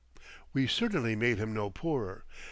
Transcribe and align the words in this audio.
We 0.51 0.65
certainly 0.65 1.15
made 1.15 1.37
him 1.37 1.53
no 1.53 1.69
poorer. 1.69 2.25